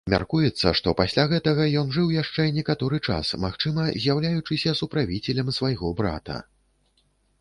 [0.11, 6.43] Мяркуецца, што пасля гэтага ён жыў яшчэ некаторы час, магчыма, з'яўляючыся суправіцелем свайго брата.